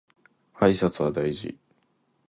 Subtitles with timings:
[0.55, 1.59] 挨拶は大事